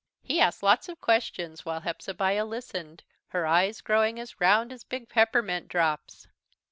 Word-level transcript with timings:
He 0.23 0.41
asked 0.41 0.63
lots 0.63 0.89
of 0.89 0.99
questions, 0.99 1.63
while 1.63 1.81
Hepzebiah 1.81 2.43
listened, 2.45 3.03
her 3.27 3.45
eyes 3.45 3.81
growing 3.81 4.19
as 4.19 4.41
round 4.41 4.73
as 4.73 4.83
big 4.83 5.07
peppermint 5.07 5.67
drops. 5.67 6.25